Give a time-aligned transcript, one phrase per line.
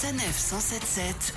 [0.00, 1.34] Sanef 177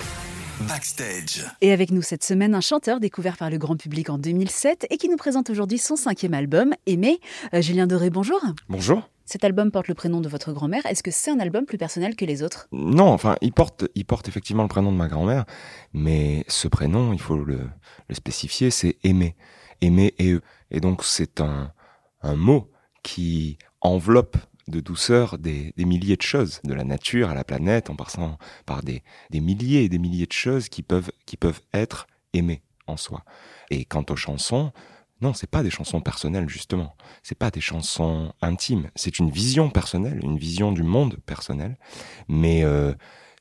[0.68, 1.44] Backstage.
[1.62, 4.98] Et avec nous cette semaine, un chanteur découvert par le grand public en 2007 et
[4.98, 7.18] qui nous présente aujourd'hui son cinquième album, Aimé.
[7.54, 8.40] Euh, Julien Doré, bonjour.
[8.68, 9.02] Bonjour.
[9.24, 10.86] Cet album porte le prénom de votre grand-mère.
[10.86, 12.68] Est-ce que c'est un album plus personnel que les autres?
[12.70, 15.44] Non, enfin, il porte, il porte effectivement le prénom de ma grand-mère,
[15.92, 17.68] mais ce prénom, il faut le,
[18.08, 19.34] le spécifier, c'est Aimé.
[19.80, 20.42] Aimé et eux.
[20.70, 21.72] Et donc, c'est un,
[22.22, 22.70] un mot
[23.02, 24.36] qui enveloppe
[24.68, 28.38] de douceur des, des, milliers de choses, de la nature à la planète, en passant
[28.66, 32.62] par des, des milliers et des milliers de choses qui peuvent, qui peuvent être aimées
[32.86, 33.24] en soi.
[33.70, 34.72] Et quant aux chansons,
[35.22, 36.96] non, c'est pas des chansons personnelles justement.
[37.22, 38.90] C'est pas des chansons intimes.
[38.96, 41.78] C'est une vision personnelle, une vision du monde personnel.
[42.28, 42.92] Mais euh,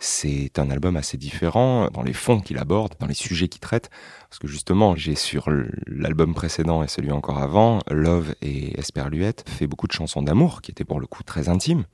[0.03, 3.91] c'est un album assez différent dans les fonds qu'il aborde, dans les sujets qu'il traite.
[4.29, 5.47] Parce que justement, j'ai sur
[5.85, 10.71] l'album précédent et celui encore avant, Love et Esperluette, fait beaucoup de chansons d'amour qui
[10.71, 11.85] étaient pour le coup très intimes.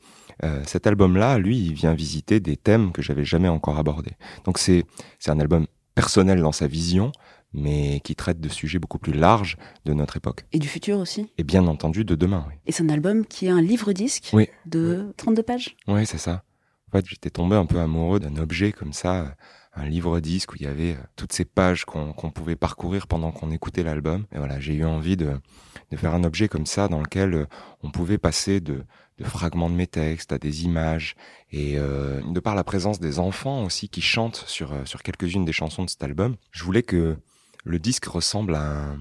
[0.45, 4.13] Euh, cet album-là, lui, il vient visiter des thèmes que j'avais jamais encore abordés.
[4.45, 4.85] Donc c'est
[5.19, 7.11] c'est un album personnel dans sa vision,
[7.51, 10.45] mais qui traite de sujets beaucoup plus larges de notre époque.
[10.53, 12.53] Et du futur aussi Et bien entendu de demain, oui.
[12.67, 14.47] Et c'est un album qui est un livre-disque oui.
[14.65, 16.43] de 32 pages Oui, c'est ça.
[16.89, 19.35] En fait, j'étais tombé un peu amoureux d'un objet comme ça,
[19.77, 23.31] un livre-disque où il y avait euh, toutes ces pages qu'on qu pouvait parcourir pendant
[23.31, 24.25] qu'on écoutait l'album.
[24.33, 25.39] Et voilà, j'ai eu envie de,
[25.95, 27.45] faire un objet comme ça dans lequel euh,
[27.83, 28.83] on pouvait passer de,
[29.23, 31.15] fragments de mes textes à des images
[31.51, 34.71] et euh, de par la présence des enfants aussi qui chantent sur,
[35.03, 37.17] quelques-unes des chansons de cet album, je voulais que
[37.63, 38.95] le disque ressemble à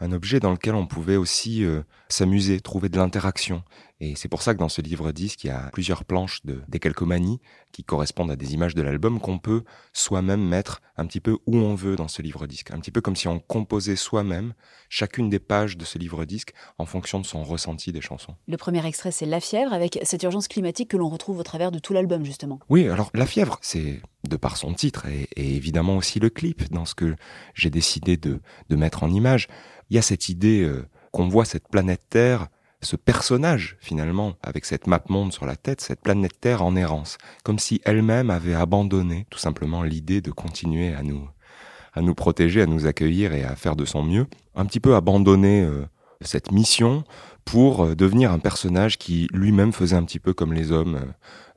[0.00, 1.64] un, objet dans lequel on pouvait aussi
[2.08, 3.62] s'amuser, trouver de l'interaction.
[3.98, 6.60] Et c'est pour ça que dans ce livre disque, il y a plusieurs planches de
[6.68, 7.40] décalcomanie
[7.72, 11.56] qui correspondent à des images de l'album qu'on peut soi-même mettre un petit peu où
[11.56, 12.70] on veut dans ce livre disque.
[12.72, 14.52] Un petit peu comme si on composait soi-même
[14.90, 18.36] chacune des pages de ce livre disque en fonction de son ressenti des chansons.
[18.46, 21.72] Le premier extrait, c'est La fièvre, avec cette urgence climatique que l'on retrouve au travers
[21.72, 22.60] de tout l'album, justement.
[22.68, 26.70] Oui, alors La fièvre, c'est de par son titre et, et évidemment aussi le clip
[26.70, 27.14] dans ce que
[27.54, 29.48] j'ai décidé de, de mettre en image
[29.90, 32.48] il y a cette idée euh, qu'on voit cette planète Terre,
[32.82, 37.16] ce personnage finalement, avec cette map monde sur la tête, cette planète Terre en errance,
[37.42, 41.26] comme si elle-même avait abandonné tout simplement l'idée de continuer à nous
[41.94, 44.94] à nous protéger, à nous accueillir et à faire de son mieux, un petit peu
[44.94, 45.86] abandonné euh,
[46.20, 47.04] cette mission
[47.46, 51.00] pour euh, devenir un personnage qui lui-même faisait un petit peu comme les hommes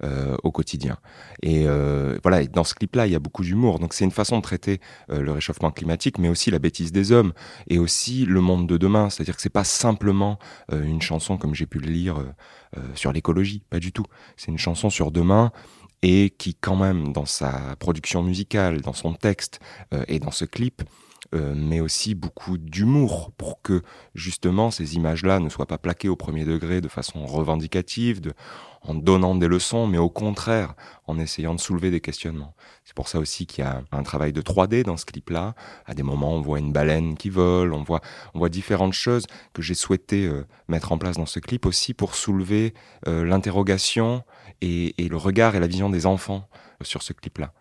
[0.03, 0.97] euh, au quotidien.
[1.41, 3.79] Et euh, voilà, dans ce clip-là, il y a beaucoup d'humour.
[3.79, 4.79] Donc c'est une façon de traiter
[5.09, 7.33] euh, le réchauffement climatique, mais aussi la bêtise des hommes
[7.67, 9.09] et aussi le monde de demain.
[9.09, 10.38] C'est-à-dire que c'est pas simplement
[10.72, 14.06] euh, une chanson comme j'ai pu le lire euh, sur l'écologie, pas du tout.
[14.38, 15.51] C'est une chanson sur demain
[16.03, 19.59] et qui quand même dans sa production musicale, dans son texte
[20.07, 20.81] et dans ce clip
[21.35, 23.81] euh, mais aussi beaucoup d'humour pour que
[24.16, 28.34] justement ces images-là ne soient pas plaquées au premier degré de façon revendicative, de,
[28.81, 30.73] en donnant des leçons, mais au contraire
[31.06, 32.56] en essayant de soulever des questionnements.
[32.85, 35.53] C'est pour ça aussi qu'il y a un travail de 3D dans ce clip-là.
[35.85, 38.01] À des moments, on voit une baleine qui vole, on voit,
[38.34, 41.94] on voit différentes choses que j'ai souhaité euh, mettre en place dans ce clip aussi
[41.94, 42.73] pour soulever
[43.07, 44.23] euh, l'interrogation
[44.62, 46.47] et, et, le regard et la vision des enfants
[46.81, 47.53] sur ce clip-là.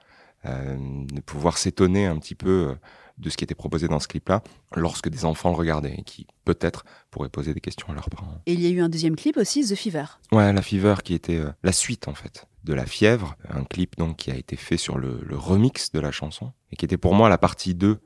[0.47, 0.77] Euh,
[1.13, 2.77] de pouvoir s'étonner un petit peu
[3.19, 4.43] de ce qui était proposé dans ce clip-là
[4.77, 8.41] lorsque des enfants le regardaient et qui peut-être pourraient poser des questions à leurs parents.
[8.47, 10.05] Et il y a eu un deuxième clip aussi, The Fever.
[10.33, 13.97] Ouais, la Fever qui était euh, la suite en fait de la fièvre, un clip
[13.97, 16.99] donc qui a été fait sur le, le remix de la chanson et qui était
[16.99, 17.99] pour moi la partie 2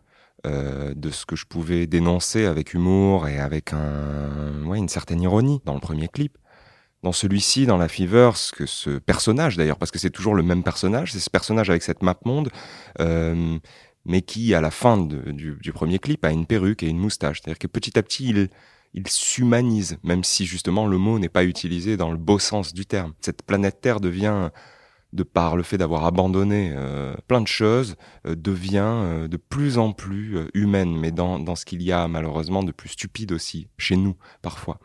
[0.44, 5.22] euh, de ce que je pouvais dénoncer avec humour et avec un, ouais, une certaine
[5.22, 6.36] ironie dans le premier clip.
[7.04, 10.42] Dans celui-ci, dans la Fever, ce que ce personnage d'ailleurs, parce que c'est toujours le
[10.42, 12.50] même personnage, c'est ce personnage avec cette map monde,
[12.98, 13.56] euh,
[14.04, 17.40] mais qui, à la fin du, premier clip, a une perruque et une moustache.
[17.40, 18.48] C'est-à-dire que petit à petit,
[18.94, 22.86] il, s'humanise, même si justement le mot n'est pas utilisé dans le beau sens du
[22.86, 23.14] terme.
[23.20, 24.50] Cette planète Terre devient,
[25.12, 27.96] de par le fait d'avoir abandonné euh, plein de choses,
[28.26, 32.62] euh, devient euh, de plus en plus humaine, mais dans ce qu'il y a malheureusement
[32.62, 34.78] de plus stupide aussi, chez nous, parfois.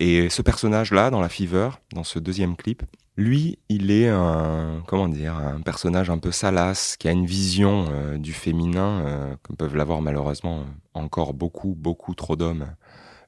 [0.00, 2.82] Et ce personnage-là, dans la Fever, dans ce deuxième clip,
[3.16, 7.86] lui, il est un, comment dire, un personnage un peu salace, qui a une vision
[7.90, 10.64] euh, du féminin, euh, comme peuvent l'avoir malheureusement
[10.94, 12.68] encore beaucoup, beaucoup trop d'hommes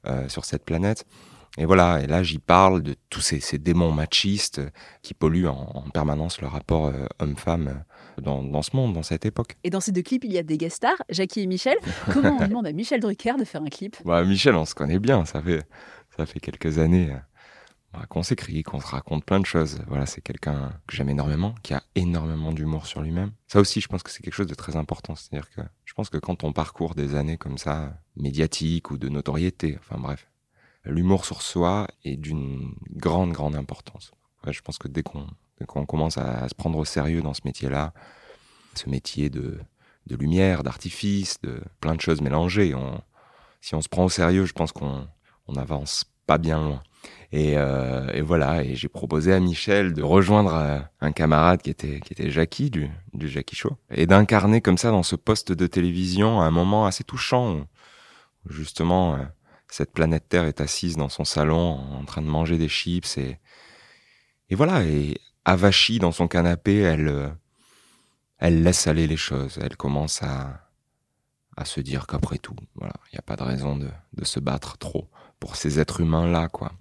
[0.07, 1.05] euh, sur cette planète.
[1.57, 4.61] Et voilà, et là j'y parle de tous ces, ces, démons machistes
[5.01, 7.83] qui polluent en, en permanence le rapport euh, homme-femme
[8.21, 9.57] dans, dans, ce monde, dans cette époque.
[9.65, 11.75] Et dans ces deux clips, il y a des guest stars, Jackie et Michel.
[12.13, 13.97] Comment on demande à Michel Drucker de faire un clip?
[14.05, 15.61] Bah, Michel, on se connaît bien, ça fait,
[16.15, 17.15] ça fait quelques années
[18.09, 19.81] qu'on s'écrit, qu'on se raconte plein de choses.
[19.87, 23.31] Voilà, c'est quelqu'un que j'aime énormément, qui a énormément d'humour sur lui-même.
[23.47, 25.15] Ça aussi, je pense que c'est quelque chose de très important.
[25.15, 29.09] C'est-à-dire que je pense que quand on parcourt des années comme ça, médiatiques ou de
[29.09, 30.27] notoriété, enfin bref,
[30.85, 34.11] l'humour sur soi est d'une grande, grande importance.
[34.47, 37.93] Je pense que dès qu'on commence à, se prendre au sérieux dans ce métier-là,
[38.73, 39.59] ce métier de,
[40.07, 42.73] de lumière, d'artifice, de plein de choses mélangées.
[43.59, 45.07] Si on se prend au sérieux, je pense qu'on
[45.47, 46.83] on avance pas bien loin.
[47.31, 51.69] Et, euh, et voilà, et j'ai proposé à Michel de rejoindre euh, un camarade qui
[51.69, 55.53] était qui était Jackie du du Jackie Show et d'incarner comme ça dans ce poste
[55.53, 57.55] de télévision un moment assez touchant
[58.45, 59.23] où justement euh,
[59.69, 63.39] cette planète Terre est assise dans son salon en train de manger des chips et
[64.49, 65.15] et voilà et
[65.45, 67.33] avachie dans son canapé, elle
[68.39, 70.67] elle laisse aller les choses, elle commence à
[71.57, 74.39] à se dire qu'après tout, voilà, il n'y a pas de raison de, de se
[74.39, 75.09] battre trop
[75.41, 76.71] pour ces êtres humains-là, quoi.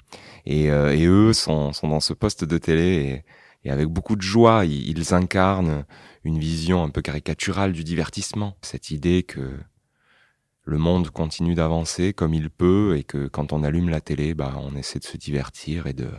[0.47, 3.25] Et, euh, et eux sont, sont, dans ce poste de télé
[3.65, 5.85] et, et avec beaucoup de joie, ils, ils, incarnent
[6.25, 8.57] une vision un peu caricaturale du divertissement.
[8.63, 9.59] Cette idée que
[10.65, 14.55] le monde continue d'avancer comme il peut et que quand on allume la télé, bah,
[14.59, 16.11] on essaie de se divertir et de,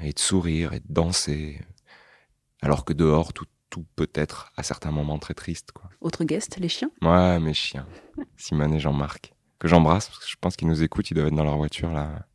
[0.00, 1.60] et de sourire et de danser.
[2.62, 5.72] Alors que dehors, tout, tout peut être à certains moments très triste.
[5.72, 5.90] Quoi.
[6.00, 6.90] Autre guest, les chiens?
[7.02, 7.86] Ouais, mes chiens.
[8.38, 9.33] Simone et Jean-Marc
[9.64, 11.90] que j'embrasse parce que je pense qu'ils nous écoutent, ils doivent être dans leur voiture
[11.90, 12.26] là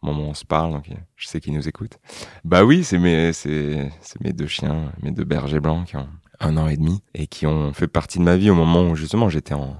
[0.00, 1.98] au moment où on se parle, donc je sais qu'ils nous écoutent.
[2.44, 3.32] Bah oui, c'est mes,
[4.20, 6.08] mes deux chiens, mes deux bergers blancs qui ont
[6.38, 8.94] un an et demi et qui ont fait partie de ma vie au moment où
[8.94, 9.76] justement j'étais en,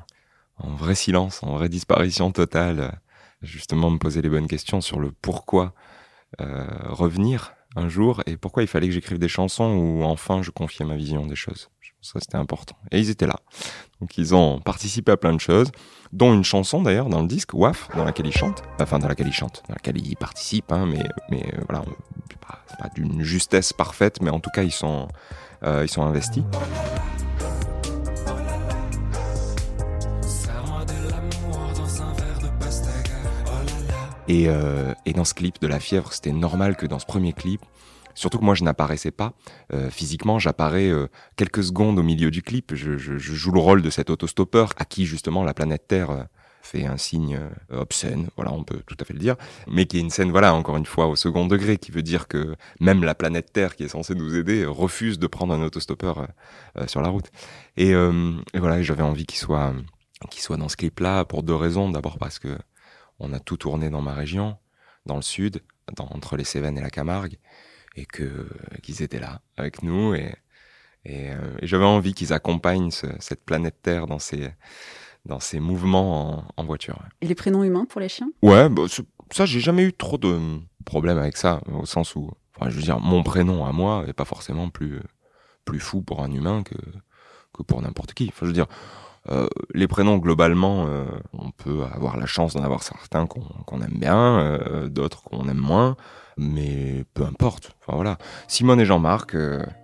[0.58, 2.98] en vrai silence, en vraie disparition totale,
[3.40, 5.74] justement me poser les bonnes questions sur le pourquoi
[6.40, 10.50] euh, revenir un jour et pourquoi il fallait que j'écrive des chansons où enfin je
[10.50, 11.68] confiais ma vision des choses.
[12.04, 12.76] Ça, c'était important.
[12.90, 13.40] Et ils étaient là.
[13.98, 15.72] Donc, ils ont participé à plein de choses,
[16.12, 18.62] dont une chanson d'ailleurs dans le disque, WAF, dans laquelle ils chantent.
[18.78, 21.00] Enfin, dans laquelle ils chantent, dans laquelle ils participent, hein, mais,
[21.32, 21.82] euh, voilà,
[22.28, 25.08] c'est pas, d'une justesse parfaite, mais en tout cas, ils sont,
[25.62, 26.44] euh, ils sont investis.
[34.28, 37.32] Et, euh, et dans ce clip de La Fièvre, c'était normal que dans ce premier
[37.32, 37.60] clip,
[38.14, 39.32] Surtout que moi, je n'apparaissais pas
[39.72, 40.38] euh, physiquement.
[40.38, 42.74] J'apparais euh, quelques secondes au milieu du clip.
[42.74, 46.10] Je, je, je, joue le rôle de cet autostoppeur à qui justement la planète Terre
[46.10, 46.22] euh,
[46.62, 47.38] fait un signe
[47.72, 48.28] euh, obscène.
[48.36, 49.36] Voilà, on peut tout à fait le dire.
[49.66, 52.28] Mais qui est une scène, voilà, encore une fois, au second degré, qui veut dire
[52.28, 56.28] que même la planète Terre, qui est censée nous aider, refuse de prendre un autostoppeur
[56.78, 57.30] euh, sur la route.
[57.76, 59.74] Et, et voilà, j'avais envie qu'il soit,
[60.30, 61.90] qu'il soit dans ce clip-là pour deux raisons.
[61.90, 62.56] D'abord parce que
[63.18, 64.56] on a tout tourné dans ma région,
[65.06, 65.62] dans le sud,
[65.96, 67.38] dans, entre les Cévennes et la Camargue
[67.96, 68.48] et que
[68.82, 70.34] qu'ils étaient là avec nous et
[71.06, 74.50] et, euh, et j'avais envie qu'ils accompagnent ce, cette planète Terre dans ses
[75.26, 76.98] dans ses mouvements en, en, voiture.
[77.22, 78.30] Et les prénoms humains pour les chiens?
[78.42, 78.84] Ouais, bah,
[79.30, 80.38] ça j'ai jamais eu trop de
[80.84, 84.12] problèmes avec ça au sens où enfin je veux dire mon prénom à moi est
[84.12, 85.00] pas forcément plus
[85.64, 86.76] plus fou pour un humain que
[87.52, 88.28] que pour n'importe qui.
[88.28, 88.68] Enfin je veux dire
[89.30, 93.74] euh, les prénoms, globalement, euh, on peut avoir la chance d'en avoir certains qu'on qu
[93.82, 95.96] aime bien, euh, d'autres qu'on aime moins,
[96.36, 97.74] mais peu importe.
[97.80, 98.18] Enfin voilà.
[98.48, 99.36] Simone et Jean-Marc,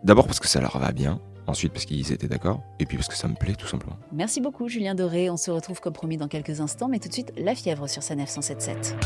[0.05, 3.09] d'abord parce que ça leur va bien, ensuite parce qu'ils étaient d'accord, et puis parce
[3.09, 3.97] que ça me plaît tout simplement.
[4.13, 7.15] Merci beaucoup Julien Doré, on se retrouve comme promis dans quelques instants, mais tout de
[7.15, 8.97] suite La Fièvre sur sa 977.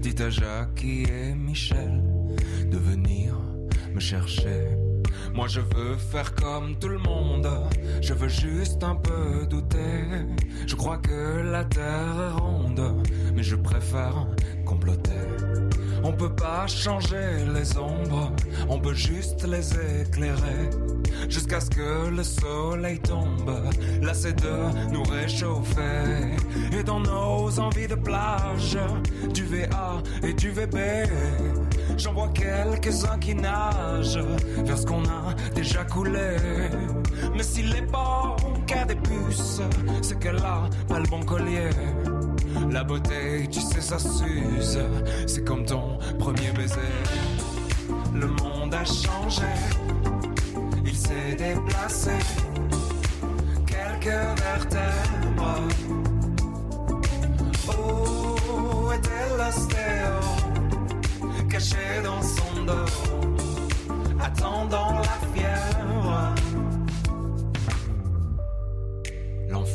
[0.00, 2.02] Dites à Jackie et Michel
[2.70, 3.34] de venir
[3.94, 4.76] me chercher.
[5.34, 7.48] Moi je veux faire comme tout le monde,
[8.00, 10.04] je veux juste un peu douter.
[10.66, 13.02] Je crois que la terre est ronde,
[13.34, 14.26] mais je préfère
[16.02, 18.32] On peut pas changer les ombres,
[18.68, 20.70] on peut juste les éclairer.
[21.28, 23.52] Jusqu'à ce que le soleil tombe,
[24.12, 26.36] c'est de nous réchauffer.
[26.72, 28.78] Et dans nos envies de plage,
[29.34, 30.78] du VA et du VB,
[31.96, 34.24] j'en vois quelques-uns qui nagent
[34.64, 36.36] vers ce qu'on a déjà coulé.
[37.36, 39.60] Mais s'il est bon qu'à des puces,
[40.02, 41.70] c'est qu'elle a pas le bon collier.
[42.70, 44.78] La beauté, tu sais, ça s'use.
[45.26, 46.76] C'est comme ton premier baiser.
[48.14, 49.46] Le monde a changé.
[50.84, 52.12] Il s'est déplacé.
[53.66, 55.62] Quelques vertèbres.
[57.68, 60.20] Où était l'ostéo?
[61.48, 62.92] Caché dans son dos.
[64.22, 65.75] Attendant la fièvre?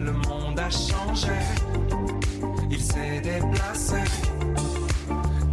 [0.00, 1.38] Le monde a changé,
[2.70, 4.02] il s'est déplacé,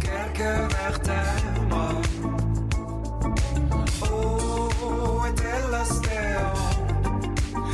[0.00, 2.00] quelques vertèbres.
[4.02, 6.46] Oh, était l'ostéo,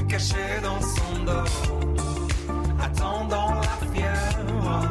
[0.09, 1.53] caché dans son dos,
[2.83, 4.89] attendant la fièvre?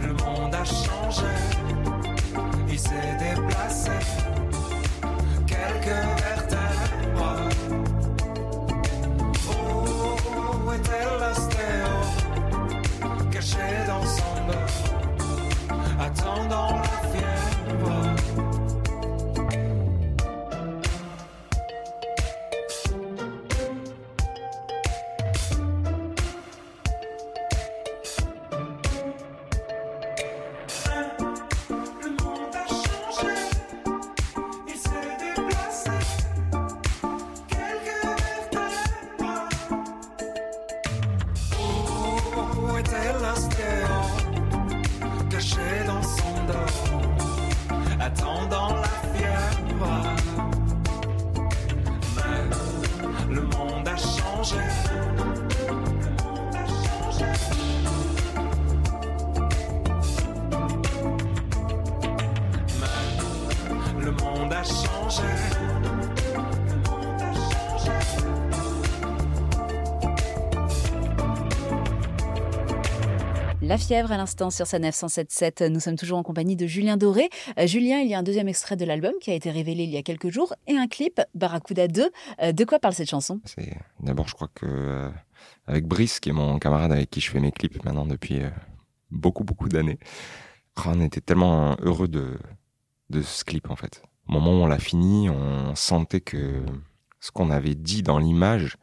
[0.00, 1.34] Le monde a changé,
[2.68, 3.98] il s'est déplacé,
[5.46, 6.19] quelques
[73.70, 75.62] La fièvre à l'instant sur sa 977.
[75.62, 77.30] Nous sommes toujours en compagnie de Julien Doré.
[77.56, 79.90] Euh, Julien, il y a un deuxième extrait de l'album qui a été révélé il
[79.90, 82.10] y a quelques jours et un clip, Barracuda 2.
[82.42, 83.40] Euh, de quoi parle cette chanson?
[84.00, 85.08] D'abord, je crois que euh,
[85.68, 88.40] avec Brice, qui est mon camarade avec qui je fais mes clips maintenant depuis
[89.12, 90.00] beaucoup beaucoup d'années,
[90.78, 92.40] oh, on était tellement heureux de
[93.10, 94.02] de ce clip en fait.
[94.28, 96.64] Au moment où on l'a fini, on sentait que
[97.20, 98.78] ce qu'on avait dit dans l'image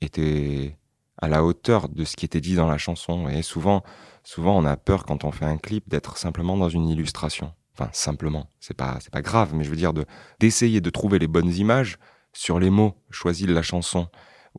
[0.00, 0.78] était
[1.20, 3.28] à la hauteur de ce qui était dit dans la chanson.
[3.28, 3.82] Et souvent,
[4.30, 7.52] souvent, on a peur quand on fait un clip d'être simplement dans une illustration.
[7.74, 10.04] Enfin, simplement, c'est pas c'est pas grave, mais je veux dire de
[10.38, 11.98] d'essayer de trouver les bonnes images
[12.32, 14.08] sur les mots choisis de la chanson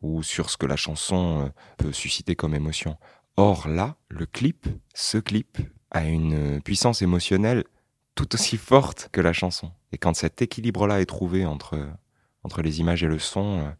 [0.02, 1.48] ou sur ce que la chanson euh,
[1.78, 2.98] peut susciter comme émotion.
[3.38, 5.58] Or là, le clip, ce clip,
[5.90, 7.64] a une puissance émotionnelle
[8.14, 9.72] tout aussi forte que la chanson.
[9.92, 11.78] Et quand cet équilibre-là est trouvé entre,
[12.42, 13.70] entre les images et le son, euh,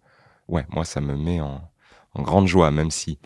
[0.48, 1.70] ouais, moi ça me met en,
[2.14, 3.18] en grande joie, même si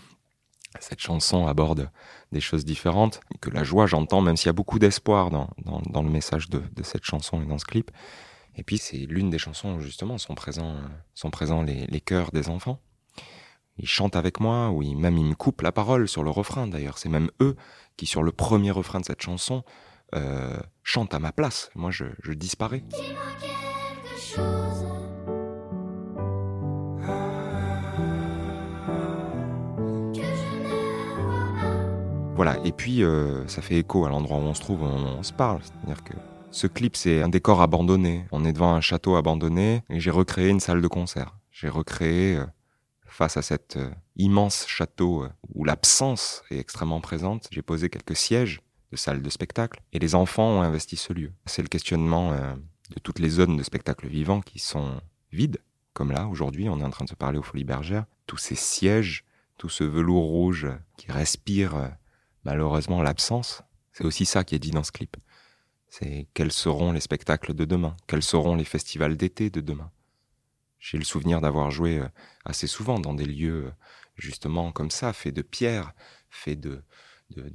[0.81, 1.91] cette chanson aborde
[2.33, 6.03] des choses différentes, que la joie j'entends, même s'il y a beaucoup d'espoir dans, dans,
[6.03, 7.91] le message de, de cette chanson et dans ce clip.
[8.57, 10.77] Et puis c'est l'une des chansons où justement sont présents,
[11.15, 12.81] sont présents les, les chœurs des enfants.
[13.79, 16.67] Ils chantent avec moi, ou ils, même ils me coupent la parole sur le refrain
[16.67, 16.99] d'ailleurs.
[16.99, 17.57] C'est même eux
[17.97, 19.65] qui, sur le premier refrain de cette chanson,
[20.15, 21.71] euh, chantent à ma place.
[21.75, 22.83] Moi, je, je disparais.
[32.37, 35.23] Voilà, et puis euh, ça fait écho à l'endroit où on se trouve, on, on
[35.23, 35.61] se parle.
[35.63, 36.13] C'est-à-dire que
[36.51, 38.27] ce clip, c'est un décor abandonné.
[38.31, 41.39] On est devant un château abandonné et j'ai recréé une salle de concert.
[41.51, 42.45] J'ai recréé, euh,
[43.07, 45.25] face à cet euh, immense château
[45.55, 48.61] où l'absence est extrêmement présente, j'ai posé quelques sièges
[48.93, 51.33] de salle de spectacle et les enfants ont investi ce lieu.
[51.47, 55.01] C'est le questionnement de toutes les zones de spectacle vivant qui sont
[55.33, 55.59] vides,
[55.95, 58.05] comme là, aujourd'hui, on est en train de se parler aux Folies Bergères.
[58.27, 59.25] Tous ces sièges,
[59.57, 61.91] tout ce velours rouge qui respire
[62.47, 63.63] malheureusement l'absence,
[63.93, 65.17] c'est aussi ça qui est dit dans ce clip.
[65.89, 69.91] C'est quels seront les spectacles de demain, quels seront les festivals d'été de demain?
[70.79, 72.09] J'ai le souvenir d'avoir joué euh,
[72.45, 73.71] assez souvent dans des lieux euh,
[74.15, 75.93] justement comme ça, faits de pierre,
[76.31, 76.85] faits de,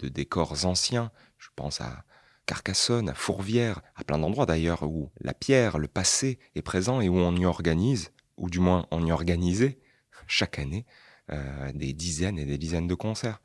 [0.09, 1.11] décors anciens.
[1.37, 2.03] Je pense à
[2.45, 7.07] Carcassonne, à Fourvière, à plein d'endroits d'ailleurs où la pierre, le passé est présent et
[7.07, 9.79] où on y organise, ou du moins on y organisait
[10.27, 10.85] chaque année
[11.31, 13.39] euh, des dizaines et des dizaines de concerts.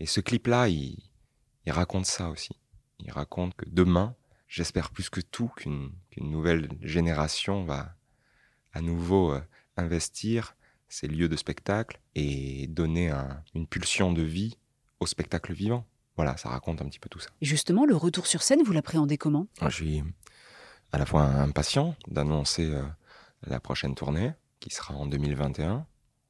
[0.00, 0.98] Et ce clip-là, il,
[1.66, 2.50] il raconte ça aussi.
[3.00, 4.14] Il raconte que demain,
[4.48, 7.94] j'espère plus que tout qu'une nouvelle génération va
[8.72, 9.40] à nouveau euh,
[9.76, 10.56] investir
[10.88, 14.56] ces lieux de spectacle et donner un- une pulsion de vie
[15.00, 15.86] au spectacle vivant.
[16.16, 17.30] Voilà, ça raconte un petit peu tout ça.
[17.40, 19.46] Et Justement, le retour sur scène, vous l'appréhendez comment?
[19.62, 20.02] Je suis
[20.92, 22.82] à la fois impatient d'annoncer euh,
[23.46, 25.86] la prochaine tournée, qui sera en 2021.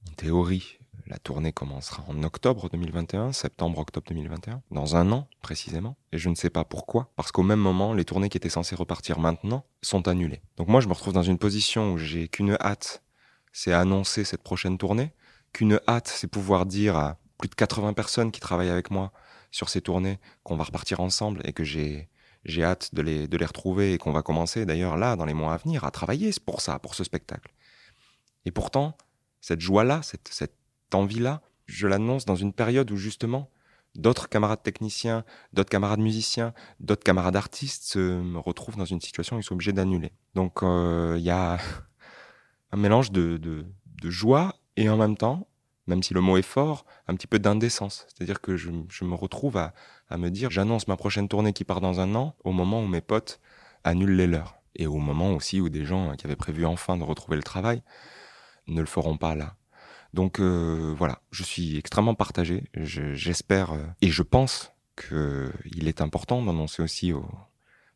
[0.08, 5.96] En théorie, la tournée commencera en octobre 2021, septembre-octobre 2021, dans un an précisément.
[6.12, 8.76] Et je ne sais pas pourquoi, parce qu'au même moment, les tournées qui étaient censées
[8.76, 10.42] repartir maintenant sont annulées.
[10.56, 13.02] Donc moi, je me retrouve dans une position où j'ai qu'une hâte,
[13.52, 15.14] c'est annoncer cette prochaine tournée,
[15.52, 19.12] qu'une hâte, c'est pouvoir dire à plus de 80 personnes qui travaillent avec moi
[19.50, 22.08] sur ces tournées qu'on va repartir ensemble et que j'ai
[22.44, 25.34] j'ai hâte de les, de les retrouver et qu'on va commencer d'ailleurs là, dans les
[25.34, 27.52] mois à venir, à travailler pour ça, pour ce spectacle.
[28.44, 28.96] Et pourtant,
[29.40, 30.54] cette joie-là, cette, cette
[30.94, 33.50] envie-là, je l'annonce dans une période où justement
[33.94, 39.40] d'autres camarades techniciens, d'autres camarades musiciens, d'autres camarades artistes se retrouvent dans une situation où
[39.40, 40.12] ils sont obligés d'annuler.
[40.34, 41.58] Donc euh, il y a
[42.72, 43.66] un mélange de,
[44.04, 45.48] joie et en même temps,
[45.86, 48.06] même si le mot est fort, un petit peu d'indécence.
[48.08, 49.72] C'est-à-dire que je, me retrouve à
[50.16, 53.00] me dire, j'annonce ma prochaine tournée qui part dans un an, au moment où mes
[53.00, 53.40] potes
[53.84, 54.58] annulent les leurs.
[54.76, 57.82] Et au moment aussi où des gens qui avaient prévu enfin de retrouver le travail
[58.68, 59.57] ne le feront pas là.
[60.14, 62.64] Donc euh, voilà, je suis extrêmement partagé.
[62.74, 67.28] J'espère euh, et je pense qu'il est important d'annoncer aussi aux,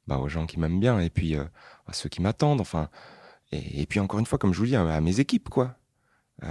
[0.07, 1.45] bah, gens qui m'aiment bien et puis euh,
[1.87, 2.61] à ceux qui m'attendent.
[2.61, 2.91] Enfin,
[3.51, 5.77] et, et, puis encore une fois, comme je vous dis, à, mes équipes quoi.
[6.45, 6.49] Euh,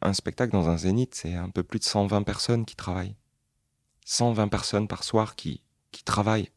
[0.00, 3.16] un spectacle dans un zénith, c'est un peu plus de 120 personnes qui travaillent.
[4.04, 6.50] 120 personnes par soir qui, qui travaillent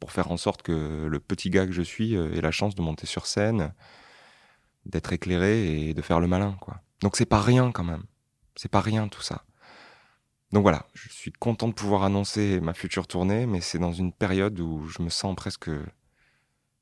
[0.00, 2.82] pour faire en sorte que le petit gars que je suis ait la chance de
[2.82, 3.72] monter sur scène,
[4.84, 6.82] d'être éclairé et de faire le malin, quoi.
[7.02, 8.04] Donc c'est pas rien quand même.
[8.54, 9.44] C'est pas rien tout ça.
[10.52, 14.12] Donc voilà, je suis content de pouvoir annoncer ma future tournée, mais c'est dans une
[14.12, 15.70] période où je me sens presque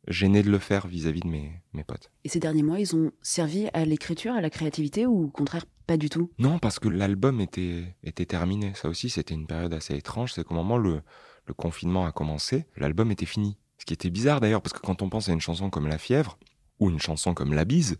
[0.06, 2.10] gêné de le faire vis-à-vis de mes, mes potes.
[2.24, 5.64] Et ces derniers mois, ils ont servi à l'écriture, à la créativité, ou au contraire,
[5.86, 6.30] pas du tout?
[6.38, 8.74] Non, parce que l'album était, était terminé.
[8.74, 10.34] Ça aussi, c'était une période assez étrange.
[10.34, 11.02] C'est qu'au moment où le,
[11.46, 13.56] le confinement a commencé, l'album était fini.
[13.78, 15.98] Ce qui était bizarre d'ailleurs, parce que quand on pense à une chanson comme La
[15.98, 16.38] Fièvre,
[16.80, 17.98] ou une chanson comme La Bise,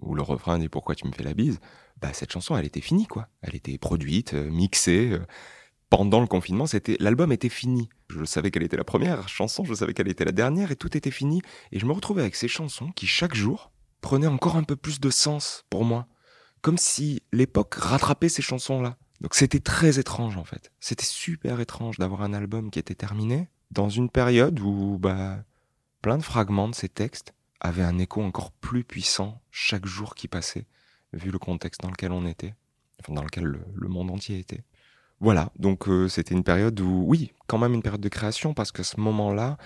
[0.00, 1.60] où le refrain dit pourquoi tu me fais la bise,
[2.00, 3.28] bah cette chanson elle était finie quoi.
[3.42, 5.10] Elle était produite, euh, mixée.
[5.12, 5.26] Euh,
[5.90, 7.88] pendant le confinement, c'était l'album était fini.
[8.08, 10.96] Je savais qu'elle était la première chanson, je savais qu'elle était la dernière et tout
[10.96, 11.42] était fini.
[11.72, 15.00] Et je me retrouvais avec ces chansons qui chaque jour prenaient encore un peu plus
[15.00, 16.06] de sens pour moi,
[16.62, 18.96] comme si l'époque rattrapait ces chansons là.
[19.20, 20.70] Donc c'était très étrange en fait.
[20.78, 25.44] C'était super étrange d'avoir un album qui était terminé dans une période où bah
[26.02, 30.28] plein de fragments de ces textes avait un écho encore plus puissant chaque jour qui
[30.28, 30.66] passait,
[31.12, 32.54] vu le contexte dans lequel on était,
[33.00, 34.64] enfin dans lequel le, monde entier était.
[35.20, 38.72] Voilà, donc euh, c'était une période où, oui, quand même une période de création, parce
[38.72, 39.58] qu'à ce moment-là,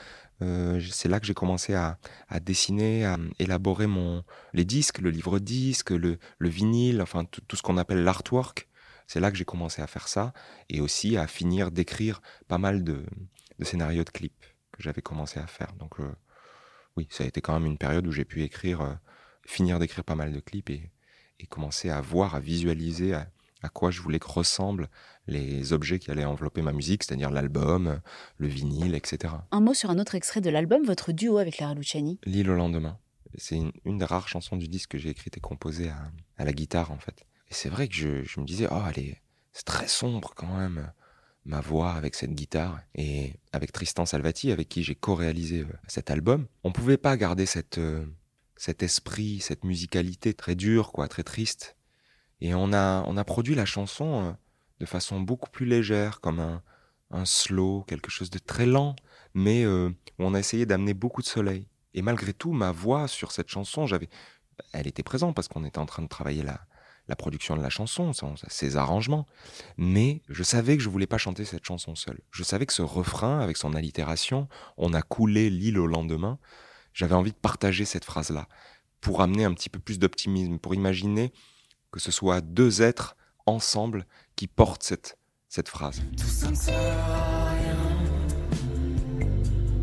[0.42, 5.10] euh, c'est là que j'ai commencé à, à, dessiner, à élaborer mon, les disques, le
[5.10, 8.68] livre disque, le, le vinyle, enfin tout, ce qu'on appelle l'artwork.
[9.06, 10.32] C'est là que j'ai commencé à faire ça,
[10.68, 13.04] et aussi à finir d'écrire pas mal de,
[13.58, 15.72] de scénarios de clips que j'avais commencé à faire.
[15.74, 16.12] Donc euh,
[16.96, 18.94] oui, ça a été quand même une période où j'ai pu écrire, euh,
[19.46, 20.90] finir d'écrire pas mal de clips et,
[21.40, 23.26] et, commencer à voir, à visualiser à,
[23.72, 24.90] quoi je voulais que ressemblent
[25.26, 28.00] les objets qui allaient envelopper ma musique, c'est-à-dire l'album,
[28.36, 29.32] le vinyle, etc.
[29.52, 32.20] Un mot sur un autre extrait de l'album, votre duo avec Lara Luciani.
[32.24, 32.98] L'île au lendemain.
[33.38, 35.90] C'est une, des rares chansons du disque que j'ai écrite et composée
[36.36, 37.24] à, la guitare, en fait.
[37.50, 39.18] Et c'est vrai que je, je, me disais, oh, allez,
[39.52, 40.92] c'est très sombre quand même
[41.44, 46.10] ma voix avec cette guitare et avec Tristan Salvati avec qui j'ai co-réalisé euh, cet
[46.10, 48.04] album, on pouvait pas garder cette euh,
[48.56, 51.76] cet esprit, cette musicalité très dure quoi, très triste.
[52.40, 54.32] Et on a on a produit la chanson euh,
[54.80, 56.62] de façon beaucoup plus légère comme un
[57.10, 58.96] un slow, quelque chose de très lent,
[59.34, 61.68] mais où on a essayé d'amener beaucoup de soleil.
[61.92, 64.08] Et malgré tout, ma voix sur cette chanson, j'avais
[64.72, 66.66] elle était présente parce qu'on était en train de travailler la
[67.08, 68.12] la production de la chanson,
[68.48, 69.26] ses arrangements.
[69.76, 72.20] Mais je savais que je voulais pas chanter cette chanson seule.
[72.30, 76.38] Je savais que ce refrain, avec son allitération, on a coulé l'île au lendemain.
[76.92, 78.48] J'avais envie de partager cette phrase-là
[79.00, 81.32] pour amener un petit peu plus d'optimisme, pour imaginer
[81.92, 86.02] que ce soit deux êtres ensemble qui portent cette, cette phrase.
[86.16, 87.76] Tout ça ne sert à rien.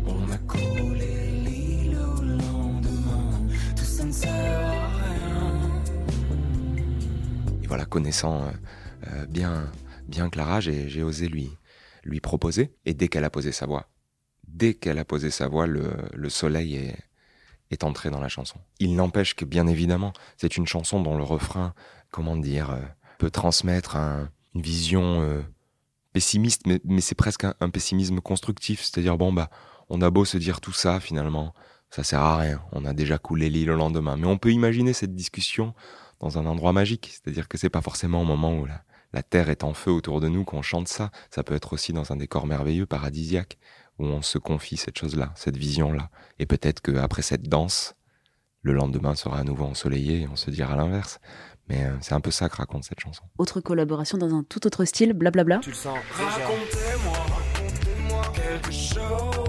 [0.06, 3.48] On a coulé l'île au lendemain.
[3.76, 4.61] Tout ça ne sert à
[7.86, 8.50] connaissant euh,
[9.08, 9.70] euh, bien,
[10.06, 11.50] bien Clara, j'ai osé lui,
[12.04, 12.74] lui proposer.
[12.84, 13.88] Et dès qu'elle a posé sa voix,
[14.46, 16.98] dès qu'elle a posé sa voix, le, le soleil est,
[17.70, 18.58] est entré dans la chanson.
[18.78, 21.74] Il n'empêche que, bien évidemment, c'est une chanson dont le refrain,
[22.10, 22.80] comment dire, euh,
[23.18, 25.44] peut transmettre un, une vision
[26.12, 28.82] pessimiste, mais, mais c'est presque un, un, pessimisme constructif.
[28.82, 29.48] C'est-à-dire, bon, bah,
[29.88, 31.54] on a beau se dire tout ça, finalement,
[31.92, 32.62] ça sert à rien.
[32.72, 34.16] On a déjà coulé l'île le lendemain.
[34.16, 35.74] Mais on peut imaginer cette discussion
[36.22, 37.10] dans un endroit magique.
[37.12, 38.82] C'est-à-dire que c'est pas forcément au moment où la,
[39.12, 41.10] la terre est en feu autour de nous qu'on chante ça.
[41.30, 43.58] Ça peut être aussi dans un décor merveilleux, paradisiaque,
[43.98, 46.08] où on se confie cette chose-là, cette vision-là.
[46.38, 47.94] Et peut-être qu'après cette danse,
[48.62, 51.18] le lendemain sera à nouveau ensoleillé et on se dira l'inverse.
[51.68, 53.24] Mais euh, c'est un peu ça que raconte cette chanson.
[53.38, 55.58] Autre collaboration dans un tout autre style, blablabla.
[55.58, 59.41] Tu le sens Racontez-moi, racontez-moi quelque chose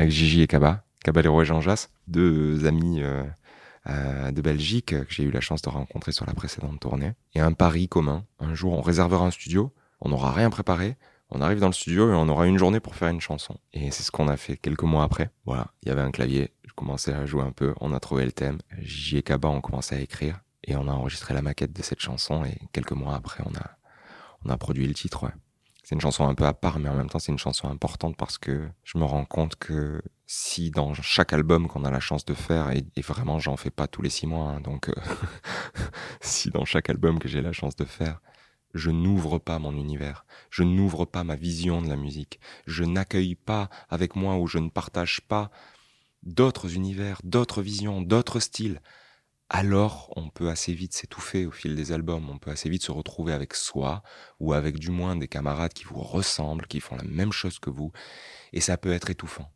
[0.00, 3.22] Avec Gigi et Kaba, Caballero et Jean Jass, deux amis euh,
[3.86, 7.12] euh, de Belgique que j'ai eu la chance de rencontrer sur la précédente tournée.
[7.34, 8.24] Et un pari commun.
[8.38, 10.96] Un jour, on réservera un studio, on n'aura rien préparé,
[11.28, 13.58] on arrive dans le studio et on aura une journée pour faire une chanson.
[13.74, 15.28] Et c'est ce qu'on a fait quelques mois après.
[15.44, 18.24] Voilà, il y avait un clavier, je commençais à jouer un peu, on a trouvé
[18.24, 18.56] le thème.
[18.78, 22.00] Gigi et Kaba ont commencé à écrire et on a enregistré la maquette de cette
[22.00, 23.76] chanson et quelques mois après, on a,
[24.46, 25.24] on a produit le titre.
[25.24, 25.32] Ouais.
[25.82, 28.16] C'est une chanson un peu à part, mais en même temps, c'est une chanson importante
[28.16, 32.24] parce que je me rends compte que si dans chaque album qu'on a la chance
[32.24, 34.94] de faire, et, vraiment, j'en fais pas tous les six mois, hein, donc euh,
[36.20, 38.20] si dans chaque album que j'ai la chance de faire,
[38.74, 43.34] je n'ouvre pas mon univers, je n'ouvre pas ma vision de la musique, je n'accueille
[43.34, 45.50] pas avec moi ou je ne partage pas
[46.22, 48.80] d'autres univers, d'autres visions, d'autres styles,
[49.50, 52.92] alors on peut assez vite s'étouffer au fil des albums, on peut assez vite se
[52.92, 54.02] retrouver avec soi
[54.38, 57.68] ou avec du moins des camarades qui vous ressemblent, qui font la même chose que
[57.68, 57.90] vous,
[58.52, 59.50] et ça peut être étouffant.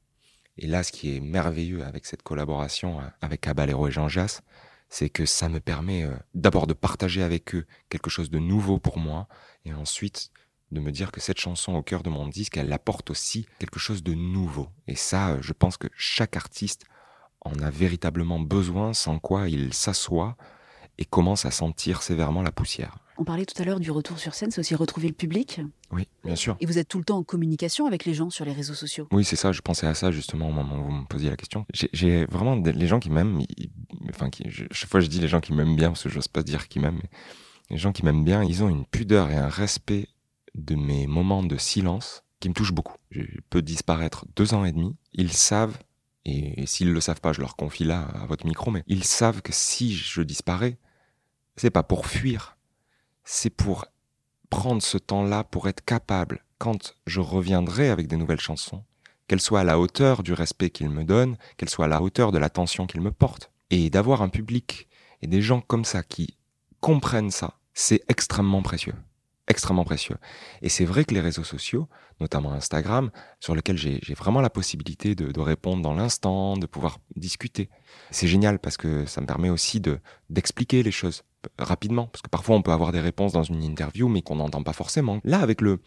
[0.59, 4.43] Et là, ce qui est merveilleux avec cette collaboration euh, avec Caballero et Jean Jass,
[4.89, 8.79] c'est que ça me permet euh, d'abord de partager avec eux quelque chose de nouveau
[8.81, 9.29] pour moi,
[9.65, 10.31] et ensuite
[10.73, 13.79] de me dire que cette chanson au cœur de mon disque, elle apporte aussi quelque
[13.79, 14.69] chose de nouveau.
[14.89, 16.85] Et ça, euh, je pense que chaque artiste
[17.45, 20.37] en a véritablement besoin, sans quoi il s'assoit
[20.99, 22.99] et commence à sentir sévèrement la poussière.
[23.17, 25.61] On parlait tout à l'heure du retour sur scène, c'est aussi retrouver le public.
[25.93, 26.57] Oui, bien sûr.
[26.61, 29.07] Et vous êtes tout le temps en communication avec les gens sur les réseaux sociaux.
[29.13, 31.37] Oui, c'est ça, je pensais à ça justement au moment où vous me posiez la
[31.37, 31.65] question.
[31.93, 33.41] J'ai- vraiment des- les gens qui m'aiment,
[34.09, 36.27] enfin, qui, je- chaque fois je dis les gens qui m'aiment bien, parce que j'ose
[36.29, 37.11] pas dire qui m'aiment, mais
[37.71, 40.09] les gens qui m'aiment bien, ils ont une pudeur et un respect
[40.57, 42.97] de mes moments de silence qui me touchent beaucoup.
[43.11, 45.77] Je peux disparaître deux ans et demi, ils savent,
[46.25, 49.43] et, s'ils le savent pas, je leur confie là à votre micro, mais ils savent
[49.43, 50.79] que si je disparais,
[51.57, 52.57] c'est pas pour fuir,
[53.25, 53.87] c'est pour
[54.51, 58.85] prendre ce temps-là pour être capable, quand je reviendrai avec des nouvelles chansons,
[59.27, 62.33] qu'elles soient à la hauteur du respect qu'ils me donnent, qu'elles soient à la hauteur
[62.33, 63.51] de l'attention qu'ils me portent.
[63.71, 64.89] Et d'avoir un public
[65.23, 66.37] et des gens comme ça qui
[66.81, 68.95] comprennent ça, c'est extrêmement précieux.
[69.47, 70.17] Extrêmement précieux.
[70.63, 71.87] Et c'est vrai que les réseaux sociaux,
[72.19, 76.99] notamment Instagram, sur lesquels j'ai vraiment la possibilité de, de répondre dans l'instant, de pouvoir
[77.15, 77.69] discuter.
[78.11, 81.25] C'est génial parce que ça me permet aussi de d'expliquer les choses
[81.59, 82.07] rapidement.
[82.07, 84.73] Parce que parfois on peut avoir des réponses dans une interview mais qu'on n'entend pas
[84.73, 85.21] forcément.
[85.25, 85.81] Là, avec le,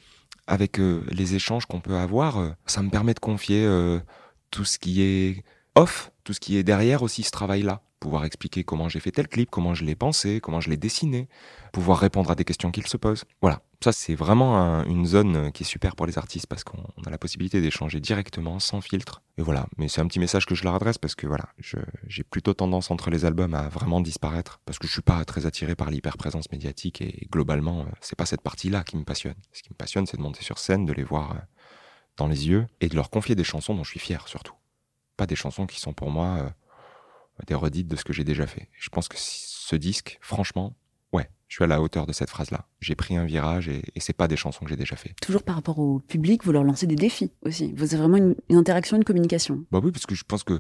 [0.46, 4.00] avec euh, les échanges qu'on peut avoir, euh, ça me permet de confier euh,
[4.52, 5.44] tout ce qui est
[5.76, 7.82] off, tout ce qui est derrière aussi ce travail-là.
[8.00, 11.28] Pouvoir expliquer comment j'ai fait tel clip, comment je l'ai pensé, comment je l'ai dessiné,
[11.74, 13.24] pouvoir répondre à des questions qu'ils se posent.
[13.42, 16.64] Voilà, ça c'est vraiment un- une zone euh, qui est super pour les artistes parce
[16.64, 19.24] qu'on on a la possibilité d'échanger directement, sans filtre.
[19.40, 21.46] Et voilà, mais c'est un petit message que je leur adresse parce que voilà,
[22.08, 25.48] j'ai plutôt tendance entre les albums à vraiment disparaître parce que je suis pas très
[25.48, 29.36] attiré par l'hyperprésence médiatique et globalement, euh, c'est pas cette partie-là qui me passionne.
[29.54, 31.36] Ce qui me passionne, c'est de monter sur scène, de les voir euh,
[32.18, 34.54] dans les yeux et de leur confier des chansons dont je suis fier surtout.
[35.18, 36.52] Pas des chansons qui sont pour moi
[37.46, 38.70] des redites de ce que j'ai déjà fait.
[38.74, 40.76] Je pense que ce disque, franchement,
[41.14, 42.68] ouais, je suis à la hauteur de cette phrase-là.
[42.80, 45.14] J'ai pris un virage et, et c'est pas des chansons que j'ai déjà fait.
[45.22, 47.74] Toujours par rapport au public, vous leur lancez des défis aussi.
[47.74, 49.66] Vous avez vraiment une, une interaction, une communication.
[49.72, 50.60] Bah oui, parce que je pense que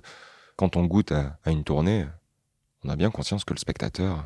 [0.56, 2.06] quand on goûte à, à une tournée,
[2.84, 4.24] on a bien conscience que le spectateur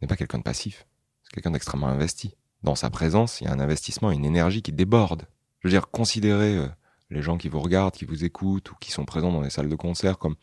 [0.00, 0.86] n'est pas quelqu'un de passif.
[1.22, 2.36] C'est quelqu'un d'extrêmement investi.
[2.62, 5.26] Dans sa présence, il y a un investissement, une énergie qui déborde.
[5.60, 6.68] Je veux dire, considérer euh,
[7.10, 9.68] les gens qui vous regardent, qui vous écoutent ou qui sont présents dans les salles
[9.68, 10.36] de concert comme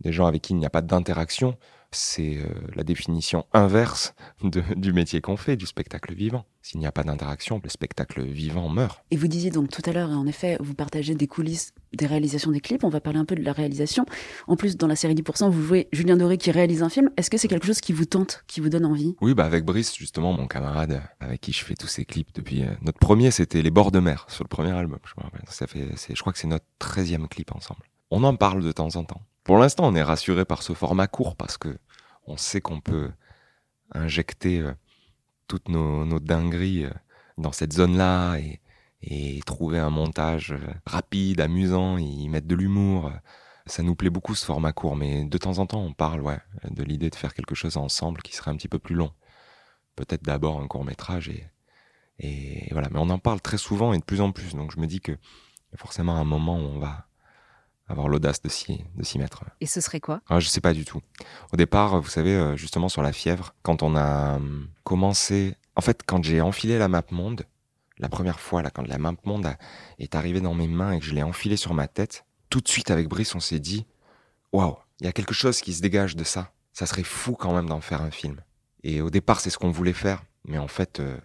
[0.00, 1.56] des gens avec qui il n'y a pas d'interaction,
[1.90, 6.44] c'est euh, la définition inverse de- du métier qu'on fait, du spectacle vivant.
[6.60, 9.04] S'il n'y a pas d'interaction, le spectacle vivant meurt.
[9.12, 12.06] Et vous disiez donc tout à l'heure, et en effet, vous partagez des coulisses des
[12.06, 12.82] réalisations des clips.
[12.82, 14.04] On va parler un peu de la réalisation.
[14.48, 17.10] En plus, dans la série 10%, vous jouez Julien Doré qui réalise un film.
[17.16, 19.14] Est-ce que c'est quelque chose qui vous tente, qui vous donne envie?
[19.20, 22.64] Oui, bah avec Brice, justement, mon camarade avec qui je fais tous ces clips depuis.
[22.64, 24.98] euh, notre premier, c'était Les bords de mer, sur le premier album.
[25.04, 25.44] Je, me rappelle.
[25.48, 27.82] Ça fait, je crois que c'est notre 13e clip ensemble.
[28.10, 29.22] On en parle de temps en temps.
[29.44, 31.76] Pour l'instant, on est rassuré par ce format court parce que
[32.26, 33.12] on sait qu'on peut
[33.92, 34.72] injecter euh,
[35.48, 36.90] toutes nos, dingueries euh,
[37.36, 38.60] dans cette zone-là et,
[39.44, 43.12] trouver un montage euh, rapide, amusant, et y mettre de l'humour.
[43.66, 46.38] Ça nous plaît beaucoup ce format court, mais de temps en temps, on parle ouais,
[46.70, 49.12] de l'idée de faire quelque chose ensemble qui serait un petit peu plus long.
[49.96, 51.30] Peut-être d'abord un court métrage
[52.18, 52.88] et, voilà.
[52.90, 54.54] Mais on en parle très souvent et de plus en plus.
[54.54, 55.12] Donc je me dis que
[55.76, 57.06] forcément un moment où on va
[57.88, 59.44] avoir l'audace de s'y, de s'y mettre.
[59.60, 60.20] Et ce serait quoi?
[60.28, 61.00] Ah, Je sais pas du tout.
[61.52, 65.80] Au départ, vous savez, euh, justement sur la fièvre, quand on a hum, commencé, en
[65.80, 67.44] fait, quand j'ai enfilé la map monde,
[67.98, 69.58] la première fois, là, quand la map monde a-
[69.98, 72.68] est arrivée dans mes mains et que je l'ai enfilée sur ma tête, tout de
[72.68, 73.86] suite avec Brice, on s'est dit,
[74.52, 76.52] waouh, il y a quelque chose qui se dégage de ça.
[76.72, 78.40] Ça serait fou quand même d'en faire un film.
[78.82, 81.16] Et au départ, c'est ce qu'on voulait faire, mais en fait, euh,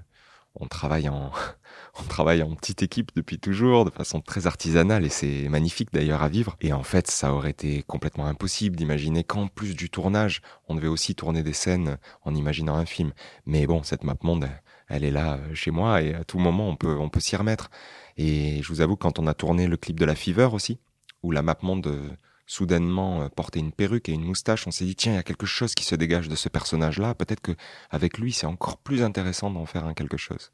[0.55, 1.31] on travaille en,
[1.99, 6.55] on petite équipe depuis toujours, de façon très artisanale, et c'est magnifique d'ailleurs à vivre.
[6.61, 10.87] Et en fait, ça aurait été complètement impossible d'imaginer qu'en plus du tournage, on devait
[10.87, 13.13] aussi tourner des scènes en imaginant un film.
[13.45, 14.49] Mais bon, cette map monde,
[14.87, 17.35] elle est là euh, chez moi, et à tout moment, on peut, on peut s'y
[17.35, 17.69] remettre.
[18.17, 20.79] Et je vous avoue, quand on a tourné le clip de la Fever aussi,
[21.23, 22.09] où la map monde euh,
[22.49, 25.23] soudainement euh, portait une perruque et une moustache, on s'est dit tiens, il y a
[25.23, 27.13] quelque chose qui se dégage de ce personnage-là.
[27.13, 27.51] Peut-être que
[27.91, 30.51] avec lui, c'est encore plus intéressant d'en faire un quelque chose,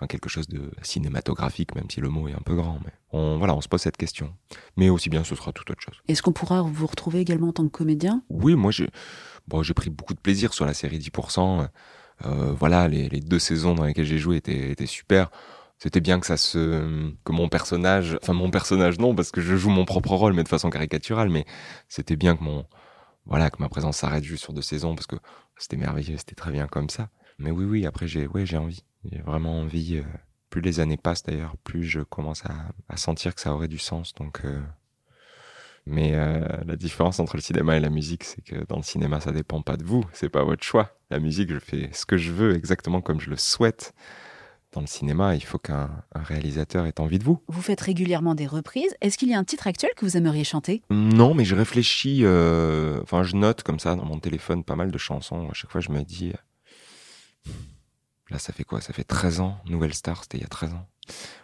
[0.00, 2.80] un quelque chose de cinématographique, même si le mot est un peu grand.
[2.84, 4.34] Mais on, voilà, on se pose cette question.
[4.78, 6.00] Mais aussi bien, ce sera tout autre chose.
[6.08, 8.22] Est-ce qu'on pourra vous retrouver également en tant que comédien?
[8.30, 8.88] Oui, moi j'ai
[9.46, 11.68] bon, j'ai pris beaucoup de plaisir sur la série 10%.
[12.24, 15.30] Euh, voilà, les, les deux saisons dans lesquelles j'ai joué étaient, étaient super.
[15.84, 19.54] C'était bien que ça se que mon personnage, enfin mon personnage non parce que je
[19.54, 21.44] joue mon propre rôle mais de façon caricaturale, mais
[21.90, 22.64] c'était bien que mon
[23.26, 25.16] voilà que ma présence s'arrête juste sur deux saisons parce que
[25.58, 27.10] c'était merveilleux, c'était très bien comme ça.
[27.38, 29.98] Mais oui oui, après j'ai ouais j'ai envie, j'ai vraiment envie.
[29.98, 30.04] euh,
[30.48, 34.14] plus les années passent d'ailleurs, plus je commence à, sentir que ça aurait du sens.
[34.14, 34.62] Donc euh,
[35.84, 39.20] mais euh, la différence entre le cinéma et la musique, c'est que dans le cinéma,
[39.20, 40.96] ça dépend pas de vous, c'est pas votre choix.
[41.10, 43.92] La musique, je fais ce que je veux, exactement comme je le souhaite.
[44.74, 47.40] Dans le cinéma, il faut qu'un un réalisateur ait envie de vous.
[47.46, 48.96] Vous faites régulièrement des reprises.
[49.00, 50.82] Est-ce qu'il y a un titre actuel que vous aimeriez chanter?
[50.90, 54.90] Non, mais je réfléchis, euh, enfin, je note comme ça dans mon téléphone pas mal
[54.90, 55.48] de chansons.
[55.48, 56.32] À chaque fois, je me dis,
[57.46, 57.52] euh,
[58.30, 58.80] là, ça fait quoi?
[58.80, 60.88] Ça fait 13 ans, Nouvelle Star, c'était il y a 13 ans,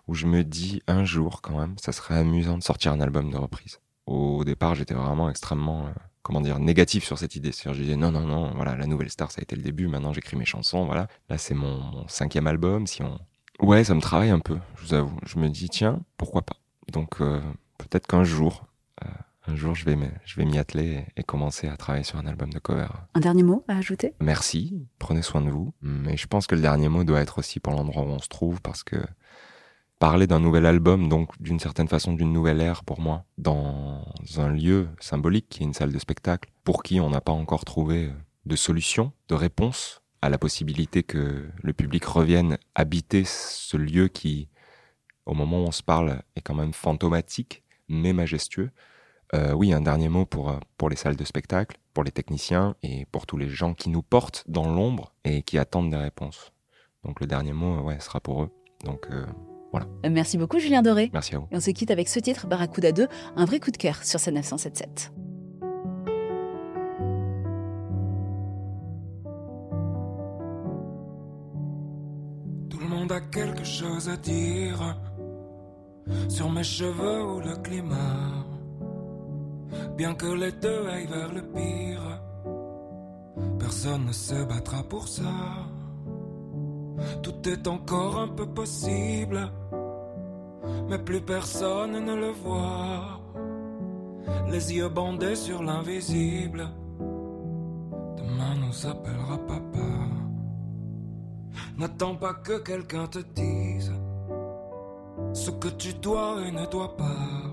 [0.09, 3.31] où je me dis, un jour, quand même, ça serait amusant de sortir un album
[3.31, 3.79] de reprise.
[4.07, 5.91] Au départ, j'étais vraiment extrêmement, euh,
[6.23, 7.53] comment dire, négatif sur cette idée.
[7.53, 9.89] C'est-à-dire, je disais, non, non, non, voilà, la Nouvelle Star, ça a été le début,
[9.89, 11.09] maintenant j'écris mes chansons, voilà.
[11.29, 13.19] Là, c'est mon, mon cinquième album, si on...
[13.61, 15.19] Ouais, ça me travaille un peu, je vous avoue.
[15.27, 16.57] Je me dis, tiens, pourquoi pas
[16.93, 17.41] Donc, euh,
[17.79, 18.67] peut-être qu'un jour,
[19.05, 19.09] euh,
[19.47, 22.19] un jour, je vais m'y- je vais m'y atteler et, et commencer à travailler sur
[22.19, 22.87] un album de cover.
[23.15, 24.15] Un dernier mot à ajouter?
[24.21, 25.75] Merci, prenez soin de vous.
[25.83, 28.29] Mais je pense que le dernier mot doit être aussi pour l'endroit où on se
[28.29, 28.97] trouve, parce que
[30.01, 34.03] parler d'un nouvel album, donc d'une certaine façon d'une nouvelle ère pour moi, dans
[34.39, 37.67] un lieu symbolique qui est une salle de spectacle, pour qui on n'a pas encore
[37.67, 38.11] trouvé
[38.47, 44.49] de solution, de réponse à la possibilité que le public revienne habiter ce lieu qui,
[45.27, 48.71] au moment où on se parle, est quand même fantomatique, mais majestueux.
[49.35, 53.05] Euh, oui, un dernier mot pour, pour les salles de spectacle, pour les techniciens et
[53.13, 56.53] pour tous les gens qui nous portent dans l'ombre et qui attendent des réponses.
[57.05, 58.51] Donc le dernier mot, ouais, sera pour eux.
[58.85, 59.27] Donc euh,
[60.09, 61.11] Merci beaucoup, Julien Doré.
[61.13, 61.47] merci à vous.
[61.51, 63.07] Et on se quitte avec ce titre, Barracuda 2,
[63.37, 65.13] un vrai coup de cœur sur sa 977.
[72.71, 74.97] Tout le monde a quelque chose à dire
[76.29, 78.47] sur mes cheveux ou le climat.
[79.97, 82.23] Bien que les deux aillent vers le pire,
[83.59, 85.70] personne ne se battra pour ça.
[87.23, 89.51] Tout est encore un peu possible,
[90.89, 93.21] mais plus personne ne le voit.
[94.49, 96.69] Les yeux bandés sur l'invisible,
[98.17, 99.79] demain nous appellera papa.
[101.79, 103.93] N'attends pas que quelqu'un te dise
[105.33, 107.51] ce que tu dois et ne dois pas.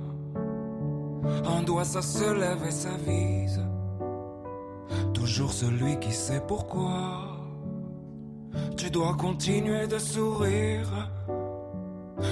[1.46, 3.62] Un doigt ça se lève et s'avise.
[5.14, 7.37] Toujours celui qui sait pourquoi.
[8.78, 11.10] Tu dois continuer de sourire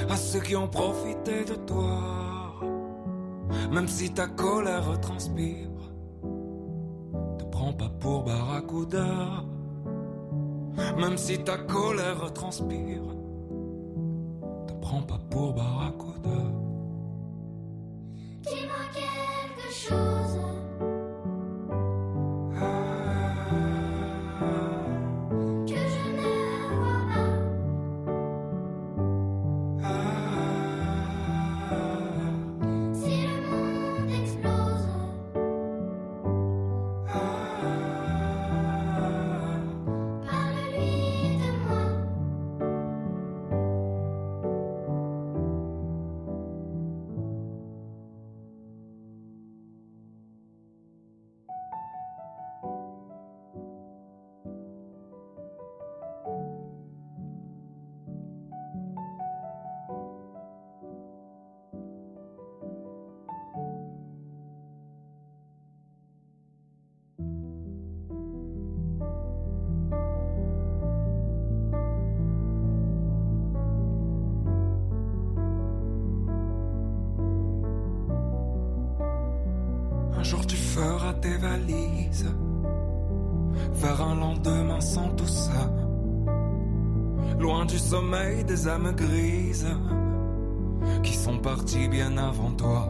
[0.09, 2.01] à ceux qui ont profité de toi.
[3.71, 5.69] Même si ta colère transpire,
[7.37, 9.43] te prends pas pour Barracuda.
[10.97, 13.03] Même si ta colère transpire,
[14.67, 16.41] te prends pas pour Barracuda.
[18.41, 20.44] Dis-moi quelque chose.
[87.95, 89.73] Sommeil des âmes grises
[91.01, 92.89] qui sont parties bien avant toi.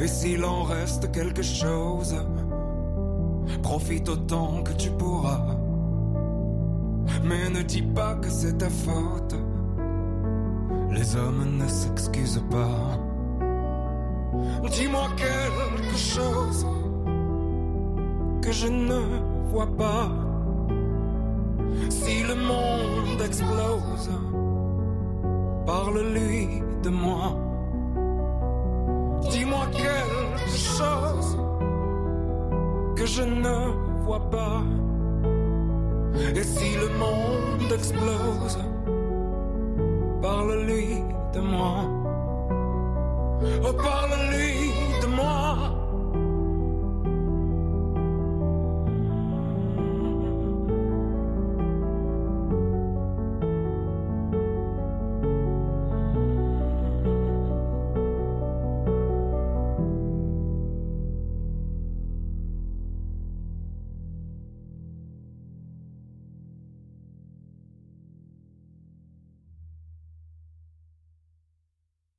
[0.00, 2.16] Et s'il en reste quelque chose,
[3.62, 5.44] profite autant que tu pourras.
[7.22, 9.36] Mais ne dis pas que c'est ta faute.
[10.90, 12.80] Les hommes ne s'excusent pas.
[14.70, 16.66] Dis-moi quelque chose
[18.40, 19.00] que je ne
[19.50, 20.08] vois pas.
[21.90, 22.34] Si le
[23.24, 24.10] explose,
[25.66, 27.36] parle-lui de moi.
[29.30, 31.36] Dis-moi quelque chose
[32.96, 34.62] que je ne vois pas.
[36.34, 38.58] Et si le monde explose,
[40.22, 41.02] parle-lui
[41.34, 41.84] de moi.
[43.64, 45.77] Oh, parle-lui de moi.